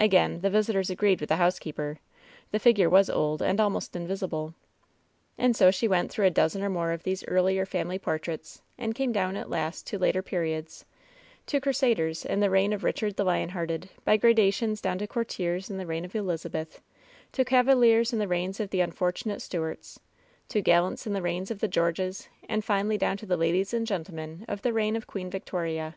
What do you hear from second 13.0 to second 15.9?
the Lion hearted, by gradations down to courtiers in the